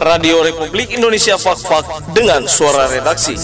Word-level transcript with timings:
Radio 0.00 0.40
Republik 0.40 0.96
Indonesia 0.96 1.36
Fak-Fak 1.36 2.16
dengan 2.16 2.48
suara 2.48 2.88
redaksi. 2.88 3.36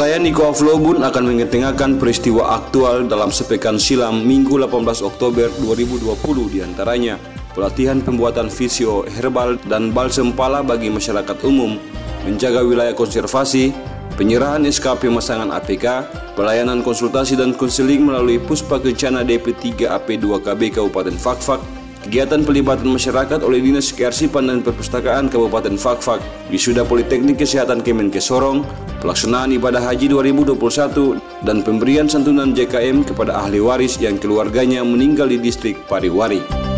Saya 0.00 0.16
Niko 0.16 0.48
Aflobun 0.48 1.04
akan 1.04 1.28
mengetengahkan 1.28 2.00
peristiwa 2.00 2.56
aktual 2.56 3.04
dalam 3.04 3.28
sepekan 3.28 3.76
silam 3.76 4.24
Minggu 4.24 4.56
18 4.56 5.04
Oktober 5.04 5.52
2020 5.60 6.16
di 6.56 6.64
antaranya 6.64 7.20
pelatihan 7.52 8.00
pembuatan 8.00 8.48
visio 8.48 9.04
herbal 9.04 9.60
dan 9.68 9.92
balsem 9.92 10.32
pala 10.32 10.64
bagi 10.64 10.88
masyarakat 10.88 11.44
umum, 11.44 11.76
menjaga 12.24 12.64
wilayah 12.64 12.96
konservasi, 12.96 13.76
penyerahan 14.16 14.64
SK 14.64 15.04
pemasangan 15.04 15.52
APK, 15.60 16.08
pelayanan 16.32 16.80
konsultasi 16.80 17.36
dan 17.36 17.52
konseling 17.52 18.00
melalui 18.00 18.40
Puspa 18.40 18.80
Kencana 18.80 19.20
DP3 19.20 19.84
AP2KB 19.84 20.80
Kabupaten 20.80 21.16
Fakfak, 21.20 21.60
Kegiatan 22.00 22.40
pelibatan 22.48 22.96
masyarakat 22.96 23.44
oleh 23.44 23.60
Dinas 23.60 23.92
Kearsipan 23.92 24.48
dan 24.48 24.64
Perpustakaan 24.64 25.28
Kabupaten 25.28 25.76
Fakfak, 25.76 26.24
wisuda 26.48 26.80
Politeknik 26.80 27.36
Kesehatan 27.36 27.84
Kemenkes 27.84 28.32
Sorong, 28.32 28.64
pelaksanaan 29.04 29.52
ibadah 29.52 29.84
haji 29.84 30.08
2021, 30.08 31.20
dan 31.44 31.60
pemberian 31.60 32.08
santunan 32.08 32.56
JKM 32.56 33.04
kepada 33.04 33.44
ahli 33.44 33.60
waris 33.60 34.00
yang 34.00 34.16
keluarganya 34.16 34.80
meninggal 34.80 35.28
di 35.28 35.36
distrik 35.44 35.76
Pariwari. 35.92 36.69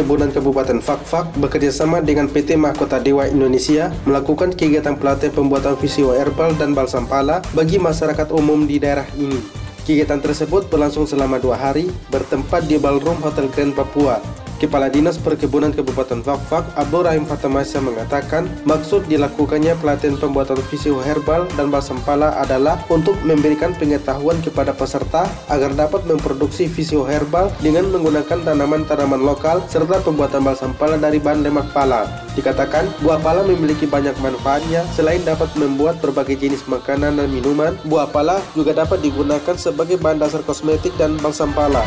Perkebunan 0.00 0.32
Kabupaten 0.32 0.80
Fakfak 0.80 1.28
bekerjasama 1.36 2.00
dengan 2.00 2.24
PT 2.24 2.56
Mahkota 2.56 2.96
Dewa 2.96 3.28
Indonesia 3.28 3.92
melakukan 4.08 4.48
kegiatan 4.48 4.96
pelatihan 4.96 5.28
pembuatan 5.36 5.76
visio 5.76 6.16
herbal 6.16 6.56
dan 6.56 6.72
balsam 6.72 7.04
pala 7.04 7.44
bagi 7.52 7.76
masyarakat 7.76 8.32
umum 8.32 8.64
di 8.64 8.80
daerah 8.80 9.04
ini. 9.20 9.36
Kegiatan 9.84 10.16
tersebut 10.24 10.72
berlangsung 10.72 11.04
selama 11.04 11.36
dua 11.36 11.60
hari, 11.60 11.92
bertempat 12.08 12.64
di 12.64 12.80
Ballroom 12.80 13.20
Hotel 13.20 13.52
Grand 13.52 13.76
Papua, 13.76 14.24
Kepala 14.60 14.92
Dinas 14.92 15.16
Perkebunan 15.16 15.72
Kabupaten 15.72 16.20
Fakfak, 16.20 16.68
Abdul 16.76 17.08
Rahim 17.08 17.24
Fatamasa 17.24 17.80
mengatakan, 17.80 18.44
maksud 18.68 19.08
dilakukannya 19.08 19.72
pelatihan 19.80 20.20
pembuatan 20.20 20.60
visio 20.68 21.00
herbal 21.00 21.48
dan 21.56 21.72
balsam 21.72 21.96
pala 22.04 22.36
adalah 22.36 22.76
untuk 22.92 23.16
memberikan 23.24 23.72
pengetahuan 23.72 24.36
kepada 24.44 24.76
peserta 24.76 25.24
agar 25.48 25.72
dapat 25.72 26.04
memproduksi 26.04 26.68
visio 26.68 27.08
herbal 27.08 27.48
dengan 27.64 27.88
menggunakan 27.88 28.44
tanaman-tanaman 28.44 29.24
lokal 29.24 29.64
serta 29.64 30.04
pembuatan 30.04 30.44
balsam 30.44 30.76
pala 30.76 31.00
dari 31.00 31.16
bahan 31.16 31.40
lemak 31.40 31.72
pala. 31.72 32.04
Dikatakan, 32.36 32.84
buah 33.00 33.16
pala 33.24 33.40
memiliki 33.48 33.88
banyak 33.88 34.12
manfaatnya 34.20 34.84
selain 34.92 35.24
dapat 35.24 35.48
membuat 35.56 36.04
berbagai 36.04 36.36
jenis 36.36 36.68
makanan 36.68 37.16
dan 37.16 37.32
minuman, 37.32 37.80
buah 37.88 38.12
pala 38.12 38.44
juga 38.52 38.76
dapat 38.76 39.00
digunakan 39.00 39.56
sebagai 39.56 39.96
bahan 39.96 40.20
dasar 40.20 40.44
kosmetik 40.44 40.92
dan 41.00 41.16
balsam 41.24 41.48
pala. 41.56 41.80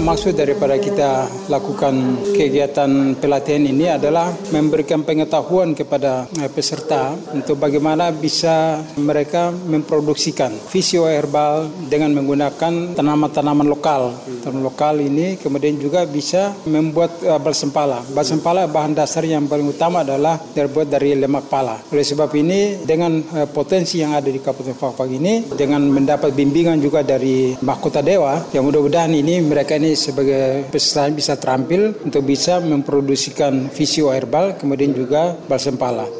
Maksud 0.00 0.32
daripada 0.32 0.80
kita 0.80 1.28
lakukan 1.52 2.24
kegiatan 2.32 3.20
pelatihan 3.20 3.68
ini 3.68 3.84
adalah 3.84 4.32
memberikan 4.48 5.04
pengetahuan 5.04 5.76
kepada 5.76 6.24
eh, 6.40 6.48
peserta 6.48 7.12
untuk 7.36 7.60
bagaimana 7.60 8.08
bisa 8.08 8.80
mereka 8.96 9.52
memproduksikan 9.52 10.56
visio 10.72 11.04
herbal 11.04 11.68
dengan 11.92 12.16
menggunakan 12.16 12.96
tanaman-tanaman 12.96 13.68
lokal. 13.68 14.16
Tanaman 14.40 14.64
lokal 14.64 15.04
ini 15.04 15.36
kemudian 15.36 15.76
juga 15.76 16.08
bisa 16.08 16.56
membuat 16.64 17.20
uh, 17.20 17.36
balsam 17.36 17.68
pala. 17.68 18.00
Balsam 18.16 18.40
pala 18.40 18.64
bahan 18.64 18.96
dasar 18.96 19.28
yang 19.28 19.44
paling 19.44 19.68
utama 19.68 20.00
adalah 20.00 20.40
terbuat 20.40 20.88
dari 20.88 21.12
lemak 21.12 21.52
pala. 21.52 21.76
Oleh 21.92 22.06
sebab 22.08 22.32
ini 22.40 22.88
dengan 22.88 23.20
uh, 23.36 23.46
potensi 23.52 24.00
yang 24.00 24.16
ada 24.16 24.32
di 24.32 24.40
Kabupaten 24.40 24.80
Fakfak 24.80 25.12
ini 25.12 25.44
dengan 25.52 25.84
mendapat 25.92 26.32
bimbingan 26.32 26.80
juga 26.80 27.04
dari 27.04 27.52
Mahkota 27.60 28.00
Dewa 28.00 28.48
yang 28.56 28.64
mudah-mudahan 28.64 29.12
ini 29.12 29.44
mereka 29.44 29.76
ini 29.76 29.89
sebagai 29.96 30.68
peserta 30.68 31.08
bisa 31.10 31.34
terampil 31.38 31.96
untuk 32.04 32.26
bisa 32.26 32.60
memproduksikan 32.60 33.72
visio 33.72 34.12
herbal 34.12 34.58
kemudian 34.58 34.92
juga 34.92 35.34
balsam 35.48 35.78
pala. 35.80 36.19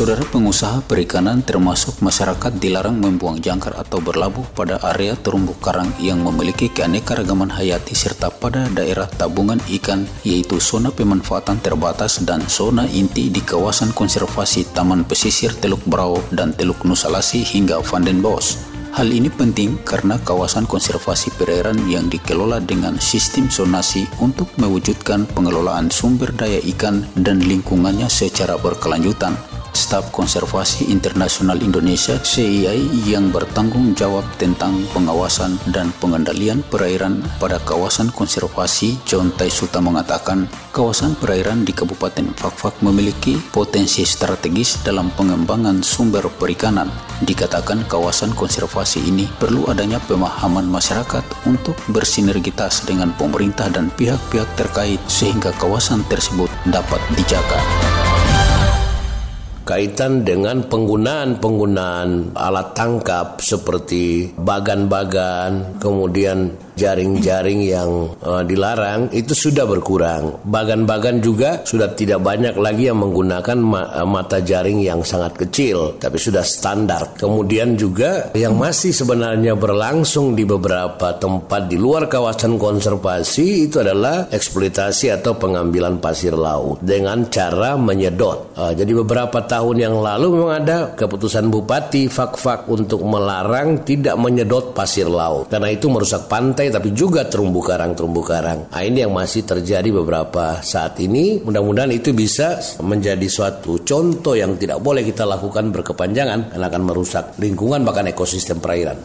Saudara 0.00 0.24
pengusaha 0.24 0.80
perikanan 0.88 1.44
termasuk 1.44 2.00
masyarakat 2.00 2.56
dilarang 2.56 2.96
membuang 2.96 3.36
jangkar 3.36 3.76
atau 3.76 4.00
berlabuh 4.00 4.48
pada 4.56 4.80
area 4.96 5.12
terumbu 5.12 5.52
karang 5.60 5.92
yang 6.00 6.24
memiliki 6.24 6.72
keanekaragaman 6.72 7.52
hayati 7.52 7.92
serta 7.92 8.32
pada 8.32 8.64
daerah 8.72 9.04
tabungan 9.04 9.60
ikan 9.76 10.08
yaitu 10.24 10.56
zona 10.56 10.88
pemanfaatan 10.88 11.60
terbatas 11.60 12.24
dan 12.24 12.40
zona 12.48 12.88
inti 12.88 13.28
di 13.28 13.44
kawasan 13.44 13.92
konservasi 13.92 14.72
Taman 14.72 15.04
Pesisir 15.04 15.52
Teluk 15.52 15.84
Brau 15.84 16.16
dan 16.32 16.56
Teluk 16.56 16.80
Nusalasi 16.88 17.44
hingga 17.44 17.84
Vandenbos. 17.84 18.56
Hal 18.96 19.12
ini 19.12 19.28
penting 19.28 19.84
karena 19.84 20.16
kawasan 20.24 20.64
konservasi 20.64 21.28
perairan 21.36 21.76
yang 21.92 22.08
dikelola 22.08 22.64
dengan 22.64 22.96
sistem 22.96 23.52
zonasi 23.52 24.08
untuk 24.16 24.48
mewujudkan 24.56 25.28
pengelolaan 25.36 25.92
sumber 25.92 26.32
daya 26.32 26.64
ikan 26.72 27.04
dan 27.20 27.44
lingkungannya 27.44 28.08
secara 28.08 28.56
berkelanjutan 28.56 29.49
Staf 29.80 30.12
Konservasi 30.12 30.92
Internasional 30.92 31.56
Indonesia 31.64 32.20
CII 32.20 33.08
yang 33.08 33.32
bertanggung 33.32 33.96
jawab 33.96 34.28
tentang 34.36 34.76
pengawasan 34.92 35.56
dan 35.72 35.88
pengendalian 35.96 36.60
perairan 36.68 37.24
pada 37.40 37.56
kawasan 37.64 38.12
konservasi 38.12 39.00
John 39.08 39.32
Taisuta 39.32 39.80
mengatakan 39.80 40.44
kawasan 40.76 41.16
perairan 41.16 41.64
di 41.64 41.72
Kabupaten 41.72 42.28
Fakfak 42.36 42.84
memiliki 42.84 43.40
potensi 43.40 44.04
strategis 44.04 44.84
dalam 44.84 45.08
pengembangan 45.16 45.80
sumber 45.80 46.28
perikanan. 46.28 46.92
Dikatakan 47.24 47.88
kawasan 47.88 48.36
konservasi 48.36 49.00
ini 49.08 49.24
perlu 49.40 49.64
adanya 49.72 49.96
pemahaman 50.04 50.68
masyarakat 50.68 51.24
untuk 51.48 51.80
bersinergitas 51.88 52.84
dengan 52.84 53.16
pemerintah 53.16 53.72
dan 53.72 53.88
pihak-pihak 53.96 54.60
terkait 54.60 55.00
sehingga 55.08 55.56
kawasan 55.56 56.04
tersebut 56.12 56.52
dapat 56.68 57.00
dijaga 57.16 57.89
kaitan 59.70 60.26
dengan 60.26 60.66
penggunaan-penggunaan 60.66 62.34
alat 62.34 62.74
tangkap 62.74 63.38
seperti 63.38 64.34
bagan-bagan, 64.34 65.78
kemudian 65.78 66.58
jaring-jaring 66.80 67.60
yang 67.60 68.16
uh, 68.24 68.40
dilarang 68.40 69.12
itu 69.12 69.36
sudah 69.36 69.68
berkurang. 69.68 70.40
Bagan-bagan 70.48 71.20
juga 71.20 71.60
sudah 71.68 71.92
tidak 71.92 72.24
banyak 72.24 72.56
lagi 72.56 72.88
yang 72.88 73.04
menggunakan 73.04 73.58
ma 73.60 73.92
eh, 73.92 74.08
mata 74.08 74.40
jaring 74.40 74.80
yang 74.80 75.04
sangat 75.04 75.36
kecil, 75.36 76.00
tapi 76.00 76.16
sudah 76.16 76.40
standar. 76.40 77.20
Kemudian 77.20 77.76
juga 77.76 78.32
yang 78.32 78.56
masih 78.56 78.96
sebenarnya 78.96 79.52
berlangsung 79.60 80.32
di 80.32 80.48
beberapa 80.48 81.12
tempat 81.20 81.68
di 81.68 81.76
luar 81.76 82.08
kawasan 82.08 82.56
konservasi 82.56 83.68
itu 83.68 83.84
adalah 83.84 84.32
eksploitasi 84.32 85.12
atau 85.12 85.36
pengambilan 85.36 86.00
pasir 86.00 86.32
laut 86.32 86.80
dengan 86.80 87.28
cara 87.28 87.76
menyedot. 87.76 88.56
Uh, 88.56 88.72
jadi 88.72 88.92
beberapa 89.04 89.44
tahun 89.44 89.59
yang 89.76 90.00
lalu 90.00 90.40
memang 90.40 90.52
ada 90.64 90.78
keputusan 90.96 91.52
bupati 91.52 92.08
fak-fak 92.08 92.66
untuk 92.68 93.04
melarang 93.04 93.84
tidak 93.84 94.16
menyedot 94.16 94.72
pasir 94.72 95.06
laut 95.06 95.48
karena 95.52 95.68
itu 95.72 95.86
merusak 95.92 96.26
pantai 96.26 96.72
tapi 96.72 96.92
juga 96.96 97.28
terumbu 97.28 97.60
karang 97.60 97.92
terumbu 97.92 98.22
karang. 98.24 98.68
Nah, 98.72 98.82
ini 98.82 99.04
yang 99.04 99.12
masih 99.12 99.44
terjadi 99.44 99.88
beberapa 99.92 100.60
saat 100.64 100.96
ini. 101.02 101.42
Mudah-mudahan 101.44 101.92
itu 101.92 102.16
bisa 102.16 102.56
menjadi 102.80 103.26
suatu 103.28 103.82
contoh 103.84 104.34
yang 104.36 104.56
tidak 104.56 104.80
boleh 104.80 105.04
kita 105.04 105.24
lakukan 105.24 105.72
berkepanjangan 105.72 106.54
karena 106.54 106.66
akan 106.66 106.82
merusak 106.82 107.24
lingkungan 107.36 107.84
bahkan 107.84 108.08
ekosistem 108.08 108.58
perairan. 108.58 108.96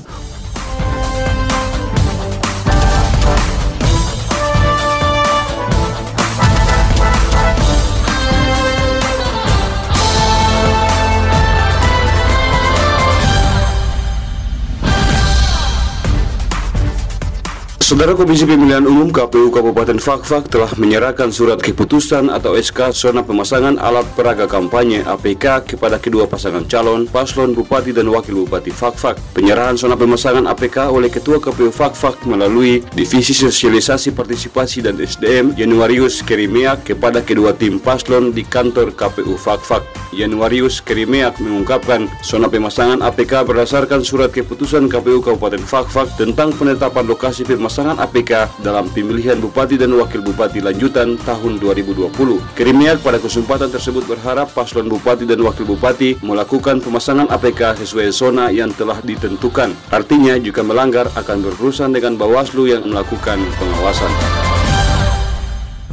Saudara 17.86 18.18
Komisi 18.18 18.50
Pemilihan 18.50 18.82
Umum 18.90 19.14
KPU 19.14 19.54
Kabupaten 19.54 20.02
Fakfak 20.02 20.50
telah 20.50 20.74
menyerahkan 20.74 21.30
surat 21.30 21.62
keputusan 21.62 22.34
atau 22.34 22.58
SK 22.58 22.90
zona 22.90 23.22
pemasangan 23.22 23.78
alat 23.78 24.10
peraga 24.18 24.50
kampanye 24.50 25.06
APK 25.06 25.70
kepada 25.70 26.02
kedua 26.02 26.26
pasangan 26.26 26.66
calon 26.66 27.06
paslon 27.06 27.54
Bupati 27.54 27.94
dan 27.94 28.10
Wakil 28.10 28.42
Bupati 28.42 28.74
Fakfak. 28.74 29.22
Penyerahan 29.38 29.78
zona 29.78 29.94
pemasangan 29.94 30.50
APK 30.50 30.90
oleh 30.90 31.14
Ketua 31.14 31.38
KPU 31.38 31.70
Fakfak 31.70 32.26
melalui 32.26 32.82
Divisi 32.90 33.38
Sosialisasi 33.38 34.18
Partisipasi 34.18 34.82
dan 34.82 34.98
SDM 34.98 35.54
Januarius 35.54 36.26
Kerimiak 36.26 36.90
kepada 36.90 37.22
kedua 37.22 37.54
tim 37.54 37.78
paslon 37.78 38.34
di 38.34 38.42
kantor 38.42 38.98
KPU 38.98 39.38
Fakfak. 39.38 39.86
Januarius 40.10 40.82
Kerimiak 40.82 41.38
mengungkapkan 41.38 42.10
zona 42.26 42.50
pemasangan 42.50 43.06
APK 43.06 43.46
berdasarkan 43.46 44.02
surat 44.02 44.34
keputusan 44.34 44.90
KPU 44.90 45.22
Kabupaten 45.22 45.62
Fakfak 45.62 46.18
tentang 46.18 46.50
penetapan 46.50 47.06
lokasi 47.06 47.46
pemasangan 47.46 47.75
pasangan 47.76 48.00
APK 48.08 48.64
dalam 48.64 48.88
pemilihan 48.88 49.36
Bupati 49.36 49.76
dan 49.76 49.92
Wakil 50.00 50.24
Bupati 50.24 50.64
lanjutan 50.64 51.20
tahun 51.28 51.60
2020. 51.60 52.08
Kerimiak 52.56 53.04
pada 53.04 53.20
kesempatan 53.20 53.68
tersebut 53.68 54.08
berharap 54.08 54.48
paslon 54.56 54.88
Bupati 54.88 55.28
dan 55.28 55.44
Wakil 55.44 55.68
Bupati 55.68 56.16
melakukan 56.24 56.80
pemasangan 56.80 57.28
APK 57.28 57.84
sesuai 57.84 58.16
zona 58.16 58.48
yang 58.48 58.72
telah 58.72 59.04
ditentukan. 59.04 59.76
Artinya 59.92 60.40
jika 60.40 60.64
melanggar 60.64 61.12
akan 61.20 61.44
berurusan 61.44 61.92
dengan 61.92 62.16
Bawaslu 62.16 62.72
yang 62.72 62.88
melakukan 62.88 63.44
pengawasan. 63.60 64.12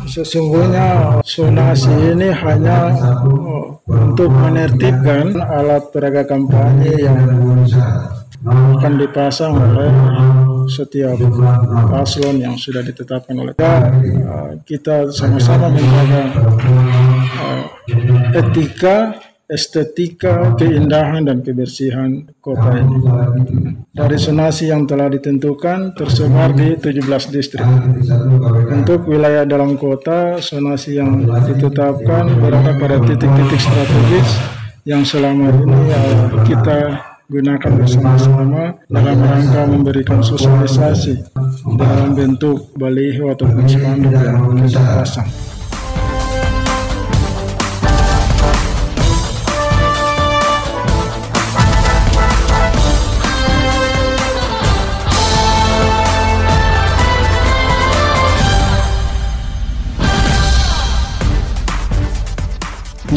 Sesungguhnya 0.06 1.18
zonasi 1.26 2.14
ini 2.14 2.30
hanya 2.30 2.94
untuk 3.90 4.30
menertibkan 4.30 5.34
alat 5.34 5.90
peraga 5.90 6.30
kampanye 6.30 6.94
yang 7.10 7.18
akan 8.42 8.92
dipasang 8.98 9.54
oleh 9.54 9.90
setiap 10.66 11.18
paslon 11.90 12.42
yang 12.42 12.54
sudah 12.58 12.82
ditetapkan 12.82 13.34
oleh 13.38 13.52
kita. 13.54 13.74
Kita 14.62 14.96
sama-sama 15.14 15.70
menjaga 15.70 16.22
uh, 17.38 17.64
etika, 18.34 19.18
estetika, 19.46 20.54
keindahan 20.58 21.26
dan 21.26 21.42
kebersihan 21.42 22.26
kota 22.42 22.78
ini. 22.78 22.98
Dari 23.92 24.18
sonasi 24.18 24.72
yang 24.72 24.88
telah 24.88 25.12
ditentukan 25.12 25.94
tersebar 25.94 26.54
di 26.56 26.78
17 26.78 27.34
distrik. 27.34 27.66
Untuk 28.72 29.06
wilayah 29.06 29.46
dalam 29.46 29.78
kota, 29.78 30.42
sonasi 30.42 30.98
yang 30.98 31.26
ditetapkan 31.46 32.38
berada 32.38 32.74
pada 32.74 32.96
titik-titik 33.02 33.60
strategis 33.60 34.30
yang 34.82 35.06
selama 35.06 35.46
ini 35.46 35.78
uh, 35.94 36.42
kita 36.42 36.78
gunakan 37.30 37.72
bersama-sama 37.78 38.82
dalam 38.90 39.18
rangka 39.22 39.62
memberikan 39.70 40.20
sosialisasi 40.22 41.22
dalam 41.78 42.18
bentuk 42.18 42.74
baliho 42.74 43.30
ataupun 43.30 43.64
spanduk 43.68 44.14
yang 44.14 44.42
kita 44.66 44.82
pasang. 44.98 45.28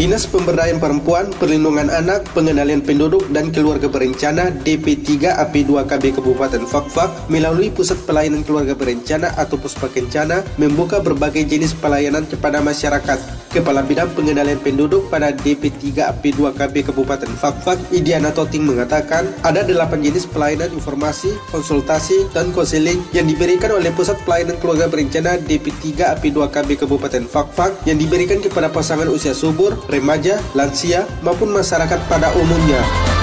Dinas 0.05 0.29
Pemberdayaan 0.29 0.77
Perempuan, 0.77 1.33
Perlindungan 1.33 1.89
Anak, 1.89 2.29
Pengendalian 2.37 2.85
Penduduk 2.85 3.25
dan 3.33 3.49
Keluarga 3.49 3.89
Berencana 3.89 4.53
DP3 4.53 5.33
AP2KB 5.33 6.21
Kabupaten 6.21 6.61
Fakfak 6.61 7.09
melalui 7.25 7.73
Pusat 7.73 8.05
Pelayanan 8.05 8.45
Keluarga 8.45 8.77
Berencana 8.77 9.33
atau 9.33 9.57
Puspa 9.57 9.89
Kencana 9.89 10.45
membuka 10.61 11.01
berbagai 11.01 11.49
jenis 11.49 11.73
pelayanan 11.73 12.21
kepada 12.29 12.61
masyarakat. 12.61 13.44
Kepala 13.55 13.87
Bidang 13.87 14.11
Pengendalian 14.11 14.59
Penduduk 14.59 15.07
pada 15.07 15.31
DP3 15.31 16.11
AP2KB 16.11 16.91
Kabupaten 16.91 17.31
Fakfak, 17.39 17.79
Idiana 17.87 18.35
Toting 18.35 18.67
mengatakan 18.67 19.31
ada 19.47 19.63
delapan 19.63 20.03
jenis 20.03 20.27
pelayanan 20.27 20.75
informasi, 20.75 21.31
konsultasi, 21.55 22.27
dan 22.35 22.51
konseling 22.51 22.99
yang 23.15 23.23
diberikan 23.23 23.71
oleh 23.71 23.95
Pusat 23.95 24.19
Pelayanan 24.27 24.59
Keluarga 24.59 24.91
Berencana 24.91 25.39
DP3 25.39 26.19
AP2KB 26.19 26.83
Kabupaten 26.83 27.23
Fakfak 27.23 27.71
yang 27.87 27.95
diberikan 27.95 28.43
kepada 28.43 28.67
pasangan 28.67 29.07
usia 29.07 29.31
subur, 29.31 29.79
remaja, 29.87 30.35
lansia, 30.51 31.07
maupun 31.23 31.55
masyarakat 31.55 32.11
pada 32.11 32.35
umumnya. 32.35 33.14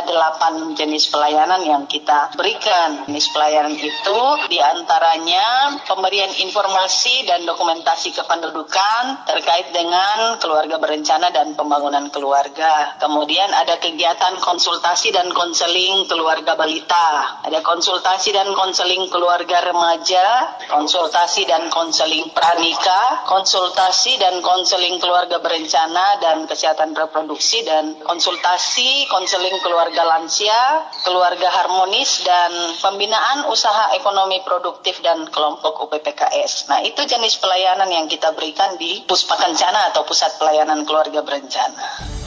Delapan 0.00 0.74
jenis 0.74 1.12
pelayanan 1.12 1.60
yang 1.62 1.84
kita 1.84 2.32
berikan. 2.34 3.04
Jenis 3.04 3.28
pelayanan 3.30 3.76
itu 3.76 4.20
di 4.48 4.58
antaranya 4.58 5.76
pemberian 5.84 6.30
informasi 6.40 7.28
dan 7.28 7.44
dokumentasi 7.44 8.16
kependudukan 8.16 9.28
terkait 9.28 9.70
dengan 9.76 10.40
keluarga 10.40 10.80
berencana 10.80 11.28
dan 11.30 11.52
pembangunan 11.52 12.08
keluarga. 12.08 12.96
Kemudian 12.96 13.52
ada 13.52 13.76
kegiatan 13.76 14.40
konsultasi 14.40 15.12
dan 15.12 15.28
konseling 15.30 16.08
keluarga 16.08 16.56
balita. 16.56 17.40
Ada 17.44 17.60
konsultasi 17.60 18.32
dan 18.32 18.50
konseling 18.56 19.06
keluarga 19.12 19.68
remaja, 19.68 20.56
konsultasi 20.72 21.44
dan 21.44 21.68
konseling 21.68 22.32
pranika, 22.32 23.26
konsultasi 23.28 24.16
dan 24.16 24.40
konseling 24.40 24.96
keluarga 24.96 25.38
berencana 25.42 26.18
dan 26.22 26.48
kesehatan 26.48 26.96
reproduksi 26.96 27.62
dan 27.66 28.00
konsultasi 28.00 29.06
konseling 29.10 29.58
keluarga 29.60 29.89
lansia, 29.98 30.86
keluarga 31.02 31.50
harmonis, 31.50 32.22
dan 32.22 32.52
pembinaan 32.78 33.50
usaha 33.50 33.90
ekonomi 33.98 34.38
produktif 34.46 35.02
dan 35.02 35.26
kelompok 35.32 35.82
UPPKS. 35.88 36.70
Nah, 36.70 36.80
itu 36.86 37.02
jenis 37.02 37.40
pelayanan 37.42 37.90
yang 37.90 38.06
kita 38.06 38.30
berikan 38.36 38.78
di 38.78 39.02
Puspa 39.08 39.34
Kencana 39.40 39.90
atau 39.90 40.06
Pusat 40.06 40.38
Pelayanan 40.38 40.86
Keluarga 40.86 41.24
Berencana. 41.26 42.20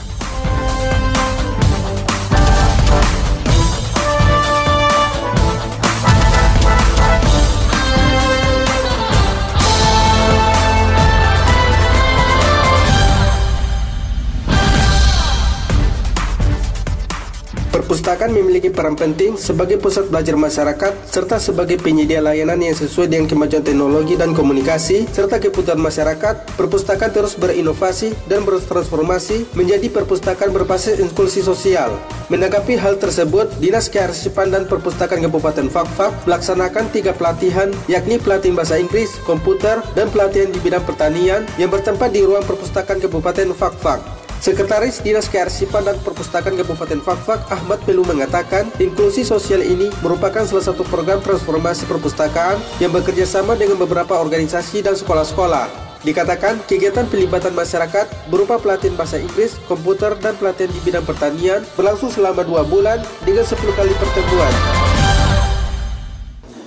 Perpustakaan 18.04 18.36
memiliki 18.36 18.68
peran 18.68 19.00
penting 19.00 19.32
sebagai 19.40 19.80
pusat 19.80 20.12
belajar 20.12 20.36
masyarakat 20.36 20.92
serta 21.08 21.40
sebagai 21.40 21.80
penyedia 21.80 22.20
layanan 22.20 22.60
yang 22.60 22.76
sesuai 22.76 23.08
dengan 23.08 23.24
kemajuan 23.24 23.64
teknologi 23.64 24.12
dan 24.12 24.36
komunikasi 24.36 25.08
serta 25.08 25.40
kebutuhan 25.40 25.80
masyarakat. 25.80 26.52
Perpustakaan 26.52 27.16
terus 27.16 27.32
berinovasi 27.32 28.12
dan 28.28 28.44
bertransformasi 28.44 29.56
menjadi 29.56 29.88
perpustakaan 29.88 30.52
berbasis 30.52 31.00
inklusi 31.00 31.40
sosial. 31.40 31.96
Menanggapi 32.28 32.76
hal 32.76 33.00
tersebut, 33.00 33.48
Dinas 33.56 33.88
Kearsipan 33.88 34.52
dan 34.52 34.68
Perpustakaan 34.68 35.24
Kabupaten 35.24 35.72
Fakfak 35.72 36.28
melaksanakan 36.28 36.92
tiga 36.92 37.16
pelatihan, 37.16 37.72
yakni 37.88 38.20
pelatihan 38.20 38.52
bahasa 38.52 38.76
Inggris, 38.76 39.16
komputer, 39.24 39.80
dan 39.96 40.12
pelatihan 40.12 40.52
di 40.52 40.60
bidang 40.60 40.84
pertanian 40.84 41.48
yang 41.56 41.72
bertempat 41.72 42.12
di 42.12 42.20
ruang 42.20 42.44
perpustakaan 42.44 43.00
Kabupaten 43.00 43.56
Fakfak. 43.56 44.23
Sekretaris 44.44 45.00
Dinas 45.00 45.24
Kearsipan 45.24 45.88
dan 45.88 45.96
Perpustakaan 46.04 46.60
Kabupaten 46.60 47.00
Fakfak 47.00 47.48
Ahmad 47.48 47.80
Pelu 47.88 48.04
mengatakan, 48.04 48.68
inklusi 48.76 49.24
sosial 49.24 49.64
ini 49.64 49.88
merupakan 50.04 50.44
salah 50.44 50.60
satu 50.60 50.84
program 50.84 51.24
transformasi 51.24 51.88
perpustakaan 51.88 52.60
yang 52.76 52.92
bekerja 52.92 53.24
sama 53.24 53.56
dengan 53.56 53.80
beberapa 53.80 54.20
organisasi 54.20 54.84
dan 54.84 55.00
sekolah-sekolah. 55.00 55.96
Dikatakan 56.04 56.60
kegiatan 56.68 57.08
pelibatan 57.08 57.56
masyarakat 57.56 58.28
berupa 58.28 58.60
pelatihan 58.60 59.00
bahasa 59.00 59.16
Inggris, 59.16 59.56
komputer, 59.64 60.12
dan 60.20 60.36
pelatihan 60.36 60.68
di 60.76 60.80
bidang 60.84 61.08
pertanian 61.08 61.64
berlangsung 61.72 62.12
selama 62.12 62.44
dua 62.44 62.68
bulan 62.68 63.00
dengan 63.24 63.48
10 63.48 63.56
kali 63.56 63.96
pertemuan. 63.96 64.93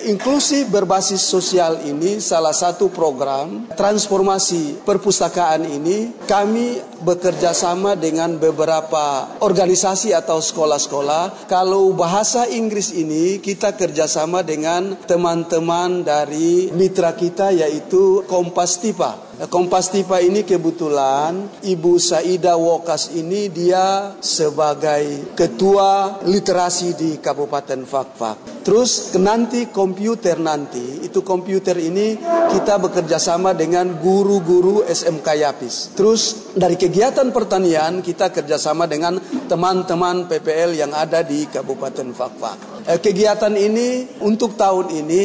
Inklusi 0.08 0.64
berbasis 0.64 1.20
sosial 1.20 1.84
ini 1.84 2.16
salah 2.16 2.56
satu 2.56 2.88
program 2.88 3.68
transformasi 3.76 4.80
perpustakaan 4.80 5.68
ini 5.68 6.16
kami 6.24 6.80
bekerja 7.04 7.52
sama 7.52 7.92
dengan 7.92 8.40
beberapa 8.40 9.36
organisasi 9.44 10.16
atau 10.16 10.40
sekolah-sekolah. 10.40 11.44
Kalau 11.44 11.92
bahasa 11.92 12.48
Inggris 12.48 12.88
ini 12.96 13.36
kita 13.36 13.76
kerjasama 13.76 14.40
dengan 14.40 14.96
teman-teman 15.04 16.00
dari 16.00 16.72
mitra 16.72 17.12
kita 17.12 17.52
yaitu 17.52 18.24
Kompas 18.24 18.80
Tipa. 18.80 19.27
Kompas 19.46 19.94
Tipa 19.94 20.18
ini 20.18 20.42
kebetulan 20.42 21.62
Ibu 21.62 21.94
Saida 22.02 22.58
Wokas 22.58 23.14
ini 23.14 23.46
dia 23.46 24.18
sebagai 24.18 25.30
ketua 25.38 26.18
literasi 26.26 26.98
di 26.98 27.10
Kabupaten 27.22 27.86
Fakfak. 27.86 28.66
Terus 28.66 29.14
nanti 29.14 29.70
komputer 29.70 30.42
nanti 30.42 31.06
itu 31.06 31.22
komputer 31.22 31.78
ini 31.78 32.18
kita 32.50 32.82
bekerja 32.82 33.22
sama 33.22 33.54
dengan 33.54 34.02
guru-guru 34.02 34.82
SMK 34.82 35.28
Yapis. 35.38 35.94
Terus 35.94 36.50
dari 36.58 36.74
kegiatan 36.74 37.30
pertanian 37.30 38.02
kita 38.02 38.34
kerjasama 38.34 38.90
dengan 38.90 39.22
teman-teman 39.46 40.26
PPL 40.26 40.74
yang 40.74 40.90
ada 40.90 41.22
di 41.22 41.46
Kabupaten 41.46 42.10
Fakfak. 42.10 42.90
eh, 42.90 42.98
kegiatan 42.98 43.54
ini 43.54 44.18
untuk 44.18 44.58
tahun 44.58 44.90
ini 44.90 45.24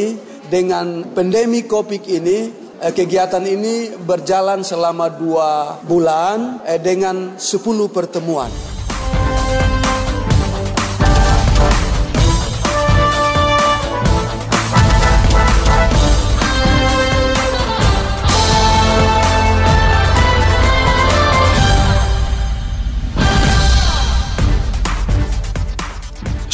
dengan 0.53 1.01
pandemi 1.17 1.65
COVID 1.65 2.03
ini 2.13 2.37
eh, 2.37 2.62
kegiatan 2.91 3.45
ini 3.47 3.95
berjalan 3.95 4.65
selama 4.65 5.07
dua 5.07 5.79
bulan 5.87 6.59
eh, 6.67 6.81
dengan 6.81 7.39
10 7.39 7.63
pertemuan. 7.87 8.72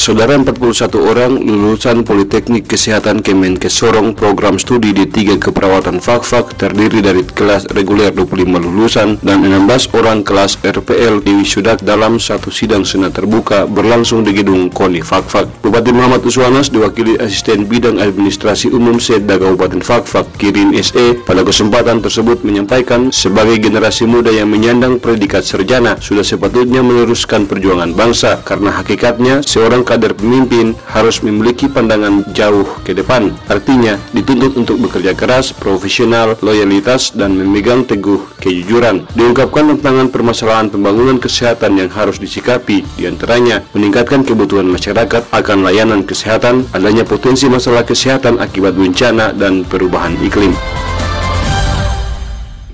Saudara 0.10 0.34
41 0.34 0.90
orang 0.98 1.38
lulusan 1.38 2.02
Politeknik 2.02 2.66
Kesehatan 2.66 3.22
Kemenkes 3.22 3.78
Sorong 3.78 4.18
program 4.18 4.58
studi 4.58 4.90
di 4.90 5.06
tiga 5.06 5.38
keperawatan 5.38 6.02
fak-fak 6.02 6.58
terdiri 6.58 6.98
dari 7.06 7.22
kelas 7.22 7.70
reguler 7.70 8.10
25 8.10 8.42
lulusan 8.58 9.22
dan 9.22 9.46
16 9.46 9.70
orang 9.94 10.26
kelas 10.26 10.66
RPL 10.66 11.22
diwisudak 11.22 11.86
dalam 11.86 12.18
satu 12.18 12.50
sidang 12.50 12.90
senat 12.90 13.14
terbuka 13.14 13.70
berlangsung 13.70 14.26
di 14.26 14.34
gedung 14.34 14.74
KONI 14.74 15.06
Fak-Fak. 15.06 15.62
Bupati 15.62 15.94
Muhammad 15.94 16.26
Uswanas 16.26 16.74
diwakili 16.74 17.14
asisten 17.22 17.70
bidang 17.70 18.02
administrasi 18.02 18.74
umum 18.74 18.98
Seda 18.98 19.38
Kabupaten 19.38 19.86
Fak-Fak 19.86 20.42
Kirin 20.42 20.74
SE 20.82 21.22
pada 21.22 21.46
kesempatan 21.46 22.02
tersebut 22.02 22.42
menyampaikan 22.42 23.14
sebagai 23.14 23.62
generasi 23.62 24.10
muda 24.10 24.34
yang 24.34 24.50
menyandang 24.50 24.98
predikat 24.98 25.46
serjana 25.46 26.02
sudah 26.02 26.26
sepatutnya 26.26 26.82
meneruskan 26.82 27.46
perjuangan 27.46 27.94
bangsa 27.94 28.42
karena 28.42 28.74
hakikatnya 28.74 29.46
seorang 29.46 29.86
kader 29.86 29.99
pemimpin 30.08 30.72
harus 30.88 31.20
memiliki 31.20 31.68
pandangan 31.68 32.24
jauh 32.32 32.64
ke 32.88 32.96
depan. 32.96 33.36
Artinya, 33.52 34.00
dituntut 34.16 34.56
untuk 34.56 34.80
bekerja 34.80 35.12
keras, 35.12 35.52
profesional, 35.52 36.40
loyalitas, 36.40 37.12
dan 37.12 37.36
memegang 37.36 37.84
teguh 37.84 38.24
kejujuran. 38.40 39.04
Diungkapkan 39.12 39.76
tantangan 39.76 40.08
permasalahan 40.08 40.72
pembangunan 40.72 41.20
kesehatan 41.20 41.76
yang 41.76 41.92
harus 41.92 42.16
disikapi, 42.16 42.88
di 42.96 43.04
antaranya 43.04 43.60
meningkatkan 43.76 44.24
kebutuhan 44.24 44.72
masyarakat 44.72 45.28
akan 45.36 45.58
layanan 45.68 46.08
kesehatan, 46.08 46.64
adanya 46.72 47.04
potensi 47.04 47.52
masalah 47.52 47.84
kesehatan 47.84 48.40
akibat 48.40 48.78
bencana 48.80 49.36
dan 49.36 49.68
perubahan 49.68 50.16
iklim 50.24 50.56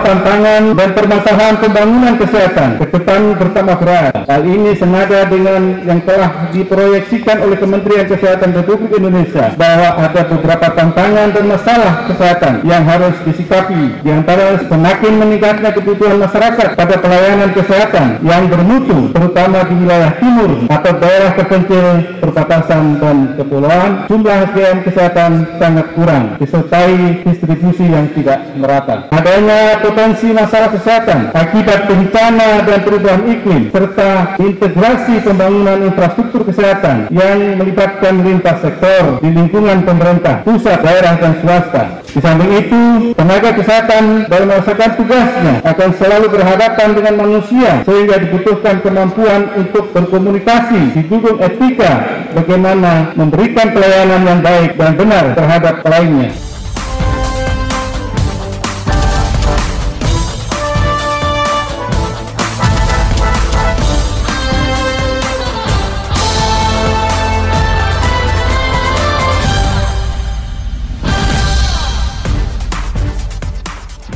tantangan 0.06 0.64
dan 0.78 0.90
permasalahan 0.94 1.56
pembangunan 1.58 2.14
kesehatan 2.22 2.70
ke 2.78 2.86
depan 2.94 3.22
bersama 3.42 3.74
berat. 3.74 4.14
Hal 4.30 4.42
ini 4.46 4.78
senada 4.78 5.26
dengan 5.26 5.82
yang 5.82 6.00
telah 6.06 6.54
diproyeksikan 6.54 7.42
oleh 7.42 7.58
Kementerian 7.58 8.06
Kesehatan 8.06 8.54
Republik 8.54 8.94
Indonesia 8.94 9.58
bahwa 9.58 9.98
ada 9.98 10.22
beberapa 10.30 10.68
tantangan 10.78 11.28
dan 11.34 11.46
masalah 11.50 11.94
kesehatan 12.06 12.54
yang 12.62 12.86
harus 12.86 13.18
disikapi. 13.26 14.06
Di 14.06 14.12
antara 14.14 14.62
semakin 14.62 15.14
meningkatnya 15.18 15.74
kebutuhan 15.74 16.22
masyarakat 16.22 16.78
pada 16.78 16.96
pelayanan 17.02 17.50
kesehatan 17.58 18.22
yang 18.22 18.46
bermutu, 18.46 19.10
terutama 19.10 19.66
di 19.66 19.74
wilayah 19.82 20.14
timur 20.22 20.70
atau 20.70 20.92
daerah 21.02 21.32
terpencil, 21.34 21.86
perbatasan 22.22 23.02
dan 23.02 23.18
kepulauan, 23.34 24.06
jumlah 24.06 24.38
SDM 24.54 24.86
kesehatan 24.86 25.32
sangat 25.58 25.88
kurang, 25.98 26.38
disertai 26.38 27.26
distribusi 27.26 27.90
yang 27.90 28.06
tidak 28.14 28.46
merata. 28.54 29.10
Adanya 29.10 29.80
potensi 29.96 30.28
masalah 30.36 30.76
kesehatan 30.76 31.32
akibat 31.32 31.88
bencana 31.88 32.68
dan 32.68 32.80
perubahan 32.84 33.24
iklim 33.32 33.72
serta 33.72 34.36
integrasi 34.44 35.24
pembangunan 35.24 35.88
infrastruktur 35.88 36.44
kesehatan 36.44 37.08
yang 37.16 37.56
melibatkan 37.56 38.20
lintas 38.20 38.60
sektor 38.60 39.24
di 39.24 39.32
lingkungan 39.32 39.88
pemerintah, 39.88 40.44
pusat, 40.44 40.84
daerah, 40.84 41.16
dan 41.16 41.40
swasta. 41.40 42.04
Di 42.12 42.20
samping 42.20 42.52
itu, 42.60 42.84
tenaga 43.16 43.56
kesehatan 43.56 44.28
dalam 44.28 44.52
melaksanakan 44.52 44.92
tugasnya 45.00 45.56
akan 45.64 45.90
selalu 45.96 46.28
berhadapan 46.28 46.90
dengan 46.92 47.14
manusia 47.16 47.72
sehingga 47.88 48.20
dibutuhkan 48.20 48.84
kemampuan 48.84 49.48
untuk 49.56 49.96
berkomunikasi 49.96 50.92
didukung 50.92 51.40
etika 51.40 52.04
bagaimana 52.36 53.16
memberikan 53.16 53.72
pelayanan 53.72 54.28
yang 54.28 54.40
baik 54.44 54.76
dan 54.76 54.92
benar 55.00 55.32
terhadap 55.40 55.80
lainnya. 55.88 56.55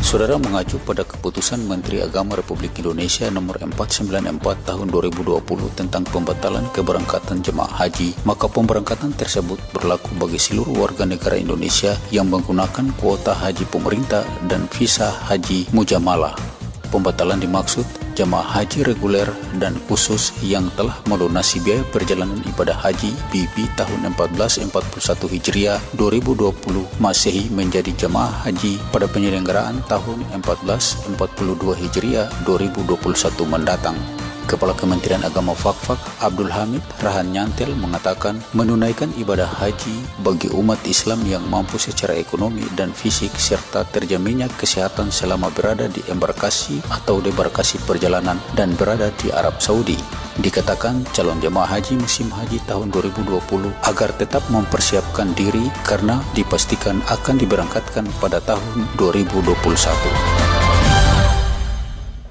Saudara 0.10 0.42
mengacu 0.42 0.82
pada 0.82 1.06
keputusan 1.06 1.70
Menteri 1.70 2.02
Agama 2.02 2.34
Republik 2.34 2.82
Indonesia 2.82 3.30
nomor 3.30 3.62
494 3.62 4.42
tahun 4.66 4.90
2020 4.90 5.38
tentang 5.78 6.02
pembatalan 6.10 6.66
keberangkatan 6.74 7.46
jemaah 7.46 7.70
haji, 7.70 8.18
maka 8.26 8.50
pemberangkatan 8.50 9.14
tersebut 9.14 9.62
berlaku 9.70 10.10
bagi 10.18 10.42
seluruh 10.42 10.82
warga 10.82 11.06
negara 11.06 11.38
Indonesia 11.38 11.94
yang 12.10 12.26
menggunakan 12.26 12.90
kuota 12.98 13.38
haji 13.38 13.70
pemerintah 13.70 14.26
dan 14.50 14.66
visa 14.74 15.14
haji 15.30 15.70
mujamalah. 15.78 16.59
Pembatalan 16.90 17.38
dimaksud 17.38 17.86
jamaah 18.18 18.44
haji 18.60 18.82
reguler 18.82 19.30
dan 19.62 19.78
khusus 19.86 20.34
yang 20.42 20.68
telah 20.74 20.98
melunasi 21.06 21.62
biaya 21.62 21.86
perjalanan 21.94 22.42
ibadah 22.50 22.74
haji 22.74 23.14
BB 23.30 23.70
tahun 23.78 24.10
1441 24.18 24.74
Hijriah 25.38 25.78
2020 25.96 26.50
Masehi 26.98 27.48
menjadi 27.54 27.94
jamaah 27.94 28.44
haji 28.50 28.82
pada 28.90 29.06
penyelenggaraan 29.06 29.86
tahun 29.86 30.26
1442 30.42 31.16
Hijriah 31.78 32.28
2021 32.50 32.98
mendatang. 33.46 34.19
Kepala 34.50 34.74
Kementerian 34.74 35.22
Agama 35.22 35.54
Fakfak 35.54 36.02
Abdul 36.26 36.50
Hamid 36.50 36.82
Rahan 36.98 37.30
Nyantel 37.30 37.70
mengatakan 37.78 38.42
menunaikan 38.58 39.14
ibadah 39.14 39.46
haji 39.46 39.94
bagi 40.26 40.50
umat 40.50 40.82
Islam 40.90 41.22
yang 41.30 41.46
mampu 41.46 41.78
secara 41.78 42.18
ekonomi 42.18 42.66
dan 42.74 42.90
fisik 42.90 43.30
serta 43.38 43.86
terjaminnya 43.86 44.50
kesehatan 44.58 45.14
selama 45.14 45.54
berada 45.54 45.86
di 45.86 46.02
embarkasi 46.10 46.82
atau 46.90 47.22
debarkasi 47.22 47.78
perjalanan 47.86 48.42
dan 48.58 48.74
berada 48.74 49.14
di 49.22 49.30
Arab 49.30 49.62
Saudi. 49.62 50.02
Dikatakan 50.42 51.06
calon 51.14 51.38
jemaah 51.38 51.70
haji 51.70 52.02
musim 52.02 52.34
haji 52.34 52.58
tahun 52.66 52.90
2020 52.90 53.30
agar 53.86 54.10
tetap 54.18 54.42
mempersiapkan 54.50 55.30
diri 55.38 55.70
karena 55.86 56.26
dipastikan 56.34 57.06
akan 57.06 57.38
diberangkatkan 57.38 58.10
pada 58.18 58.42
tahun 58.42 58.90
2021. 58.98 60.49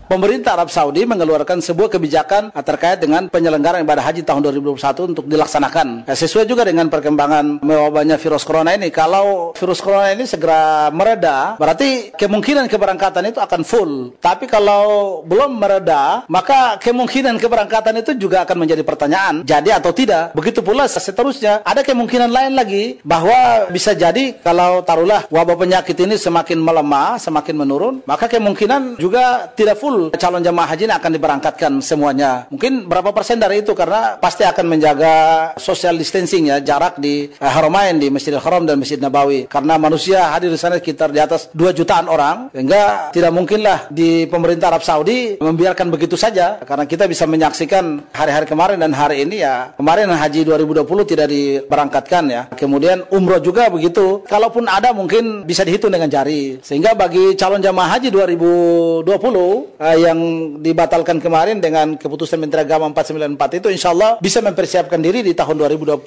Pemerintah 0.08 0.56
Arab 0.56 0.72
Saudi 0.72 1.04
mengeluarkan 1.04 1.60
sebuah 1.60 1.92
kebijakan 1.92 2.48
terkait 2.64 2.96
dengan 2.96 3.28
penyelenggaraan 3.28 3.84
ibadah 3.84 4.00
haji 4.08 4.24
tahun 4.24 4.40
2021 4.40 5.12
untuk 5.12 5.28
dilaksanakan. 5.28 6.08
Ya, 6.08 6.16
sesuai 6.16 6.48
juga 6.48 6.64
dengan 6.64 6.88
perkembangan 6.88 7.60
mewabahnya 7.60 8.16
virus 8.16 8.40
corona 8.40 8.72
ini. 8.72 8.88
Kalau 8.88 9.52
virus 9.52 9.84
corona 9.84 10.08
ini 10.08 10.24
segera 10.24 10.88
mereda, 10.88 11.60
berarti 11.60 12.16
kemungkinan 12.16 12.72
keberangkatan 12.72 13.28
itu 13.28 13.36
akan 13.36 13.60
full. 13.68 14.16
Tapi 14.16 14.48
kalau 14.48 15.20
belum 15.28 15.60
mereda, 15.60 16.24
maka 16.32 16.80
kemungkinan 16.80 17.36
keberangkatan 17.36 18.00
itu 18.00 18.16
juga 18.16 18.48
akan 18.48 18.64
menjadi 18.64 18.80
pertanyaan. 18.88 19.44
Jadi 19.44 19.76
atau 19.76 19.92
tidak. 19.92 20.32
Begitu 20.32 20.64
pula 20.64 20.88
seterusnya. 20.88 21.60
Ada 21.68 21.84
kemungkinan 21.84 22.32
lain 22.32 22.56
lagi 22.56 22.96
bahwa 23.04 23.68
bisa 23.68 23.92
jadi 23.92 24.40
kalau 24.40 24.80
taruhlah 24.80 25.28
wabah 25.28 25.60
penyakit 25.60 26.00
ini 26.00 26.16
semakin 26.16 26.56
melemah, 26.56 27.20
semakin 27.20 27.60
menurun, 27.60 28.00
maka 28.08 28.24
kemungkinan 28.24 28.96
juga 28.96 29.52
tidak 29.52 29.76
full 29.76 29.97
calon 30.14 30.42
jemaah 30.42 30.68
haji 30.70 30.88
ini 30.88 30.94
akan 30.94 31.10
diberangkatkan 31.14 31.72
semuanya. 31.82 32.46
Mungkin 32.48 32.86
berapa 32.86 33.10
persen 33.10 33.36
dari 33.42 33.60
itu 33.60 33.74
karena 33.74 34.16
pasti 34.16 34.46
akan 34.46 34.64
menjaga 34.66 35.14
social 35.58 35.98
distancing 35.98 36.48
ya, 36.48 36.62
jarak 36.62 36.96
di 37.02 37.28
uh, 37.38 37.50
Haramain 37.50 37.98
di 37.98 38.08
Masjidil 38.08 38.40
Haram 38.40 38.64
dan 38.64 38.78
Masjid 38.78 38.96
Nabawi. 38.96 39.50
Karena 39.50 39.76
manusia 39.76 40.32
hadir 40.32 40.48
di 40.52 40.60
sana 40.60 40.78
sekitar 40.78 41.10
di 41.10 41.20
atas 41.20 41.50
2 41.52 41.76
jutaan 41.76 42.06
orang, 42.06 42.52
sehingga 42.54 43.10
tidak 43.10 43.32
mungkinlah 43.34 43.90
di 43.92 44.24
pemerintah 44.30 44.72
Arab 44.72 44.84
Saudi 44.86 45.36
membiarkan 45.40 45.90
begitu 45.90 46.14
saja 46.14 46.60
karena 46.62 46.84
kita 46.84 47.08
bisa 47.08 47.24
menyaksikan 47.24 48.08
hari-hari 48.12 48.46
kemarin 48.46 48.78
dan 48.80 48.92
hari 48.92 49.24
ini 49.24 49.42
ya. 49.42 49.72
Kemarin 49.74 50.10
haji 50.12 50.44
2020 50.44 51.10
tidak 51.10 51.26
diberangkatkan 51.30 52.24
ya. 52.28 52.42
Kemudian 52.52 53.04
umroh 53.12 53.40
juga 53.40 53.68
begitu. 53.72 54.22
Kalaupun 54.28 54.68
ada 54.68 54.92
mungkin 54.92 55.44
bisa 55.44 55.62
dihitung 55.64 55.92
dengan 55.92 56.10
jari. 56.10 56.60
Sehingga 56.60 56.92
bagi 56.92 57.34
calon 57.38 57.62
jamaah 57.62 57.98
haji 57.98 58.08
2020 58.12 59.08
uh, 59.88 59.96
yang 59.96 60.18
dibatalkan 60.60 61.16
kemarin 61.16 61.64
dengan 61.64 61.96
keputusan 61.96 62.36
Menteri 62.36 62.68
Agama 62.68 62.92
494 62.92 63.64
itu 63.64 63.68
insya 63.72 63.96
Allah 63.96 64.20
bisa 64.20 64.44
mempersiapkan 64.44 65.00
diri 65.00 65.24
di 65.24 65.32
tahun 65.32 65.56
2021 65.56 66.04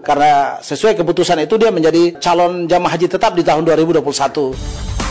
karena 0.00 0.56
sesuai 0.64 0.96
keputusan 0.96 1.44
itu 1.44 1.54
dia 1.60 1.68
menjadi 1.68 2.16
calon 2.16 2.64
jamaah 2.64 2.96
haji 2.96 3.06
tetap 3.12 3.36
di 3.36 3.44
tahun 3.44 3.68
2021. 3.68 5.07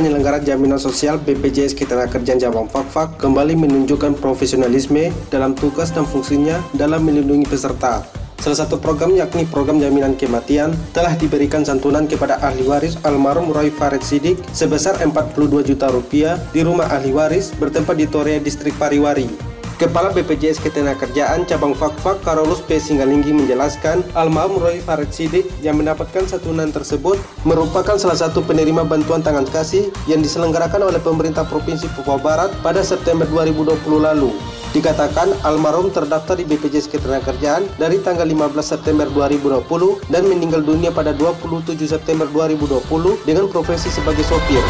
Penyelenggara 0.00 0.40
jaminan 0.40 0.80
sosial 0.80 1.20
BPJS 1.20 1.76
Ketenagakerjaan 1.76 2.40
Cabang 2.40 2.72
Fakfak 2.72 3.20
kembali 3.20 3.52
menunjukkan 3.52 4.16
profesionalisme 4.16 5.12
dalam 5.28 5.52
tugas 5.52 5.92
dan 5.92 6.08
fungsinya 6.08 6.56
dalam 6.72 7.04
melindungi 7.04 7.44
peserta. 7.44 8.00
Salah 8.40 8.64
satu 8.64 8.80
program 8.80 9.12
yakni 9.12 9.44
program 9.44 9.76
jaminan 9.76 10.16
kematian 10.16 10.72
telah 10.96 11.12
diberikan 11.20 11.60
santunan 11.68 12.08
kepada 12.08 12.40
ahli 12.40 12.64
waris 12.64 12.96
almarhum 13.04 13.52
Roy 13.52 13.68
Farid 13.68 14.00
Sidik 14.00 14.40
sebesar 14.56 14.96
42 15.04 15.68
juta 15.68 15.92
rupiah 15.92 16.40
di 16.48 16.64
rumah 16.64 16.88
ahli 16.88 17.12
waris 17.12 17.52
bertempat 17.52 18.00
di 18.00 18.08
Torea 18.08 18.40
Distrik 18.40 18.80
Pariwari. 18.80 19.49
Kepala 19.80 20.12
BPJS 20.12 20.60
Ketenagakerjaan 20.60 21.48
Cabang 21.48 21.72
Fakfak 21.72 22.20
Karolus 22.20 22.60
P. 22.60 22.76
Singgalinggi 22.76 23.32
menjelaskan 23.32 24.04
almarhum 24.12 24.60
Roy 24.60 24.76
Farid 24.76 25.08
Sidik 25.08 25.48
yang 25.64 25.80
mendapatkan 25.80 26.28
santunan 26.28 26.68
tersebut 26.68 27.16
merupakan 27.48 27.96
salah 27.96 28.20
satu 28.20 28.44
penerima 28.44 28.84
bantuan 28.84 29.24
tangan 29.24 29.48
kasih 29.48 29.88
yang 30.04 30.20
diselenggarakan 30.20 30.84
oleh 30.84 31.00
pemerintah 31.00 31.48
Provinsi 31.48 31.88
Papua 31.96 32.20
Barat 32.20 32.52
pada 32.60 32.84
September 32.84 33.24
2020 33.32 33.80
lalu. 34.04 34.36
Dikatakan 34.76 35.32
almarhum 35.48 35.88
terdaftar 35.88 36.36
di 36.36 36.44
BPJS 36.44 36.92
Ketenagakerjaan 36.92 37.64
dari 37.80 38.04
tanggal 38.04 38.28
15 38.28 38.60
September 38.60 39.08
2020 39.08 39.64
dan 40.12 40.28
meninggal 40.28 40.60
dunia 40.60 40.92
pada 40.92 41.16
27 41.16 41.72
September 41.88 42.28
2020 42.28 42.84
dengan 43.24 43.48
profesi 43.48 43.88
sebagai 43.88 44.28
sopir 44.28 44.60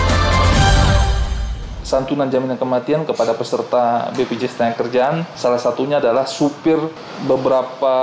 santunan 1.90 2.30
jaminan 2.30 2.54
kematian 2.54 3.02
kepada 3.02 3.34
peserta 3.34 4.14
BPJS 4.14 4.54
Ketenagakerjaan. 4.54 5.26
Salah 5.34 5.58
satunya 5.58 5.98
adalah 5.98 6.22
supir 6.30 6.78
beberapa 7.26 7.94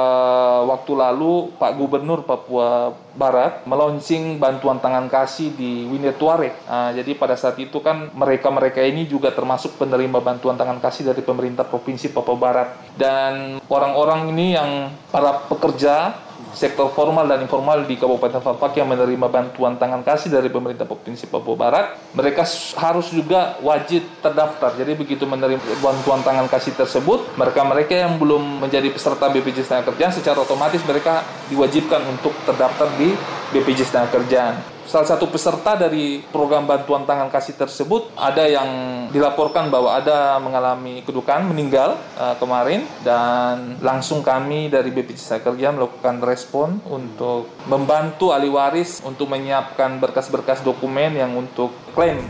waktu 0.68 0.92
lalu 0.92 1.56
Pak 1.56 1.72
Gubernur 1.80 2.28
Papua 2.28 2.92
Barat 3.16 3.64
meluncing 3.64 4.38
bantuan 4.38 4.84
tangan 4.84 5.08
kasih 5.08 5.56
di 5.56 5.88
Winetuare. 5.88 6.54
Nah, 6.68 6.92
jadi 6.92 7.16
pada 7.16 7.40
saat 7.40 7.56
itu 7.58 7.80
kan 7.80 8.12
mereka-mereka 8.12 8.84
ini 8.84 9.08
juga 9.08 9.32
termasuk 9.32 9.80
penerima 9.80 10.20
bantuan 10.20 10.60
tangan 10.60 10.84
kasih 10.84 11.08
dari 11.08 11.24
pemerintah 11.24 11.64
Provinsi 11.64 12.12
Papua 12.12 12.36
Barat. 12.36 12.70
Dan 12.94 13.64
orang-orang 13.72 14.36
ini 14.36 14.54
yang 14.54 14.92
para 15.10 15.48
pekerja 15.48 16.27
sektor 16.54 16.90
formal 16.94 17.26
dan 17.26 17.42
informal 17.44 17.86
di 17.86 17.98
Kabupaten 17.98 18.42
Fafak 18.42 18.78
yang 18.78 18.90
menerima 18.90 19.28
bantuan 19.30 19.78
tangan 19.78 20.02
kasih 20.06 20.30
dari 20.34 20.50
pemerintah 20.50 20.86
Provinsi 20.86 21.26
Papua 21.28 21.58
Barat, 21.58 21.86
mereka 22.14 22.46
harus 22.78 23.10
juga 23.10 23.58
wajib 23.62 24.06
terdaftar. 24.22 24.74
Jadi 24.78 24.94
begitu 24.98 25.26
menerima 25.26 25.62
bantuan 25.82 26.22
tangan 26.22 26.46
kasih 26.50 26.78
tersebut, 26.78 27.36
mereka-mereka 27.36 27.94
yang 27.94 28.18
belum 28.22 28.62
menjadi 28.62 28.90
peserta 28.94 29.30
BPJS 29.30 29.70
Tenaga 29.70 30.10
secara 30.14 30.42
otomatis 30.42 30.82
mereka 30.86 31.26
diwajibkan 31.50 32.02
untuk 32.08 32.34
terdaftar 32.46 32.88
di 32.96 33.14
BPJS 33.54 33.92
Tenaga 33.92 34.77
Salah 34.88 35.04
satu 35.04 35.28
peserta 35.28 35.76
dari 35.76 36.24
program 36.32 36.64
bantuan 36.64 37.04
tangan 37.04 37.28
kasih 37.28 37.60
tersebut 37.60 38.08
ada 38.16 38.48
yang 38.48 38.68
dilaporkan 39.12 39.68
bahwa 39.68 39.92
ada 39.92 40.40
mengalami 40.40 41.04
kedukaan 41.04 41.44
meninggal 41.44 42.00
uh, 42.16 42.40
kemarin 42.40 42.88
dan 43.04 43.76
langsung 43.84 44.24
kami 44.24 44.72
dari 44.72 44.88
BPJS 44.96 45.44
Kerja 45.44 45.76
melakukan 45.76 46.24
respon 46.24 46.80
untuk 46.88 47.52
membantu 47.68 48.32
ahli 48.32 48.48
waris 48.48 49.04
untuk 49.04 49.28
menyiapkan 49.28 50.00
berkas-berkas 50.00 50.64
dokumen 50.64 51.20
yang 51.20 51.36
untuk 51.36 51.76
klaim. 51.92 52.24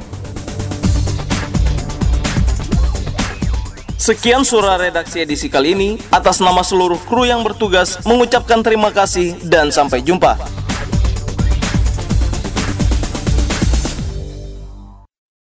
Sekian 4.01 4.41
suara 4.41 4.81
redaksi 4.81 5.21
edisi 5.21 5.45
kali 5.45 5.77
ini. 5.77 5.89
Atas 6.10 6.41
nama 6.41 6.65
seluruh 6.65 6.97
kru 7.05 7.21
yang 7.21 7.45
bertugas 7.45 8.01
mengucapkan 8.01 8.65
terima 8.65 8.89
kasih 8.89 9.38
dan 9.45 9.69
sampai 9.69 10.01
jumpa. 10.01 10.65